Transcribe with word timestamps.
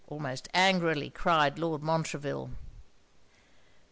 almost 0.07 0.47
angrily 0.55 1.11
cried 1.11 1.59
Lord 1.59 1.83
Montreville. 1.83 2.49